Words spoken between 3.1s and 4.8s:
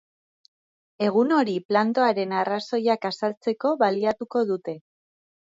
azaltzeko baliatuko dute.